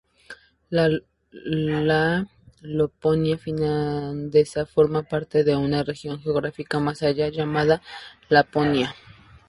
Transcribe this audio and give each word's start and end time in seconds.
La 0.71 0.89
Laponia 2.61 3.37
finlandesa 3.37 4.65
forma 4.65 5.03
parte 5.03 5.43
de 5.43 5.55
una 5.55 5.83
región 5.83 6.19
geográfica 6.21 6.79
más 6.79 7.01
grande 7.01 7.31
llamada 7.31 7.83
Laponia. 8.27 8.95